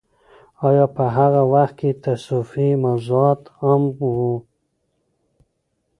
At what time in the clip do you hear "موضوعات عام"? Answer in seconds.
2.85-3.83